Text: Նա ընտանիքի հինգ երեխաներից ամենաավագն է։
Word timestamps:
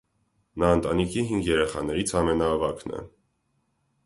Նա 0.63 0.69
ընտանիքի 0.77 1.25
հինգ 1.33 1.49
երեխաներից 1.51 2.15
ամենաավագն 2.23 2.97
է։ 3.03 3.05